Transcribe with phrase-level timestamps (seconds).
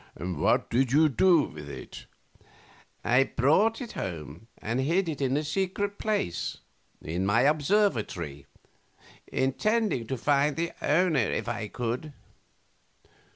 [0.17, 0.33] Q.
[0.33, 2.07] What did you do with it?
[2.43, 2.45] A.
[3.07, 6.57] I brought it home and hid it in a secret place
[7.03, 8.47] in my observatory,
[9.27, 12.13] intending to find the owner if I could.